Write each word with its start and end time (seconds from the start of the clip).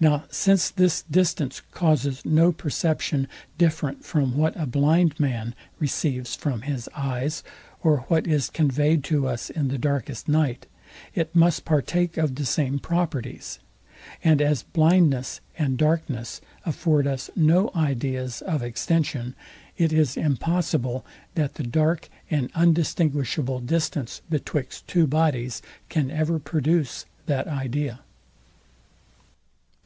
Now 0.00 0.24
since 0.30 0.68
this 0.68 1.00
distance 1.02 1.62
causes 1.72 2.26
no 2.26 2.52
perception 2.52 3.26
different 3.56 4.04
from 4.04 4.36
what 4.36 4.54
a 4.54 4.66
blind 4.66 5.18
man 5.18 5.54
receives 5.78 6.34
from 6.34 6.62
his 6.62 6.90
eyes, 6.94 7.42
or 7.82 7.98
what 8.08 8.26
is 8.26 8.50
conveyed 8.50 9.02
to 9.04 9.26
us 9.26 9.48
in 9.48 9.68
the 9.68 9.78
darkest 9.78 10.28
night, 10.28 10.66
it 11.14 11.34
must 11.34 11.64
partake 11.64 12.18
of 12.18 12.34
the 12.34 12.44
same 12.44 12.78
properties: 12.80 13.60
And 14.22 14.42
as 14.42 14.62
blindness 14.64 15.40
and 15.56 15.78
darkness 15.78 16.42
afford 16.66 17.06
us 17.06 17.30
no 17.34 17.70
ideas 17.74 18.42
of 18.42 18.62
extension, 18.62 19.34
it 19.78 19.90
is 19.90 20.18
impossible 20.18 21.06
that 21.34 21.54
the 21.54 21.62
dark 21.62 22.10
and 22.30 22.50
undistinguishable 22.54 23.60
distance 23.60 24.20
betwixt 24.28 24.86
two 24.86 25.06
bodies 25.06 25.62
can 25.88 26.10
ever 26.10 26.38
produce 26.38 27.06
that 27.24 27.46
idea. 27.48 28.00